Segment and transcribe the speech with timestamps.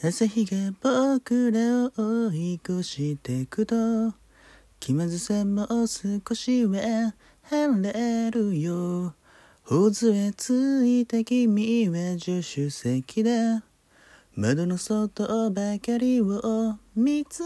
[0.00, 4.14] 朝日が僕らを追い越してくと
[4.78, 9.14] 気まずさも少しは晴れるよ。
[9.64, 13.64] 頬杖ついた君は助手席だ
[14.36, 17.42] 窓の外ばかりを見つ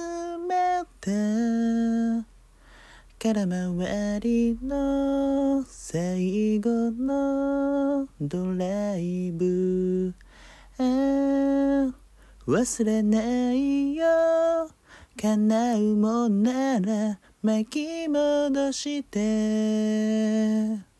[0.46, 2.26] めて。
[3.18, 10.12] 空回りの最後のドライブ
[12.46, 14.04] 忘れないよ。
[15.20, 20.91] 叶うもんなら巻き戻して。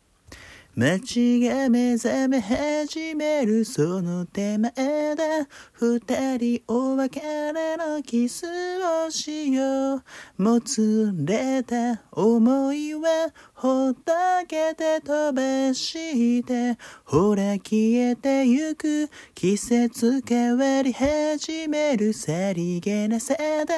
[0.75, 4.71] 街が目覚め始めるその手前
[5.15, 8.47] だ二人お別れのキス
[8.81, 10.03] をしよう。
[10.35, 14.13] もつれた思いはほっと
[14.47, 23.75] けて飛ばしてほら消えてゆく季節変わり始めるさりげなさだ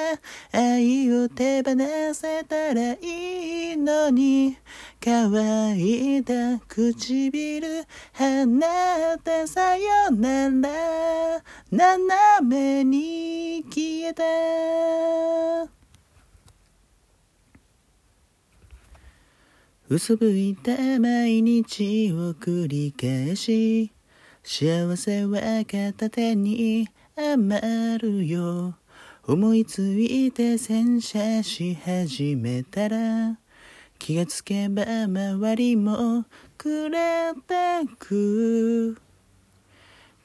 [0.50, 1.74] 愛を手放
[2.14, 4.56] せたらいいのに。
[5.08, 11.44] 乾いた唇離ってさよなら。
[11.70, 15.70] 斜めに消えた。
[19.88, 23.92] 嘘吹いた毎日を繰り返し
[24.42, 28.74] 幸せは片手に余るよ。
[29.22, 33.38] 思いついて洗車し始めたら
[33.98, 36.24] 気がつけば周りも
[36.58, 38.96] 暮れてく。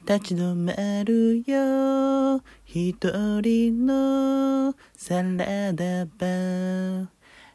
[0.06, 0.72] 立ち止ま
[1.04, 6.26] るよ一人のサラダバ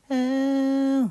[0.09, 1.09] ー。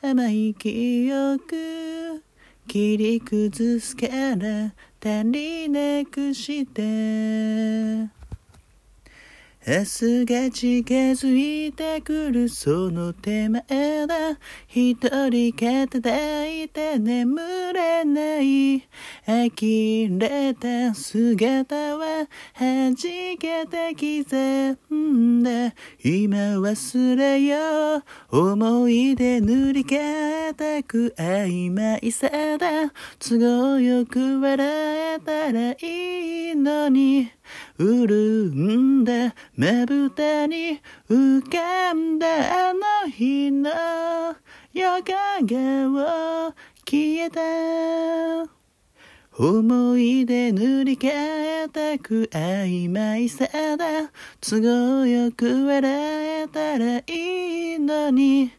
[0.00, 2.22] 甘い記憶
[2.68, 4.72] 切り崩すから
[5.02, 8.08] 足りなくして。
[9.66, 13.62] 明日が近づいてくるその手前
[14.06, 14.38] だ
[14.68, 14.94] 一
[15.30, 18.80] 人肩抱いて眠れない
[19.24, 22.28] 呆れた姿は
[22.60, 25.74] 弾けて刻んで
[26.04, 32.28] 今忘れよう思い出塗り替えたく曖昧さ
[32.58, 37.30] だ都合よく笑えたらいいのに
[37.78, 40.80] 潤んだまぶたに
[41.10, 43.70] 浮かんだあの日の
[44.72, 46.54] 夜影を
[46.84, 48.54] 消えた
[49.36, 55.82] 思い出塗り替えたく曖昧さだ都合よく笑
[56.42, 58.52] えたらいいのに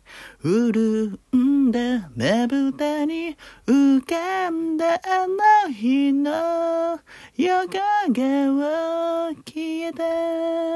[0.44, 7.00] 潤んだまぶたに浮かんだあの日の
[7.38, 10.75] 夜影は消えた。